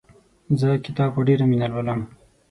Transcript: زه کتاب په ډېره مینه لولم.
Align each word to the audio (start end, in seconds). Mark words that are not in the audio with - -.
زه 0.59 0.69
کتاب 0.85 1.09
په 1.15 1.21
ډېره 1.27 1.45
مینه 1.51 1.67
لولم. 1.71 1.99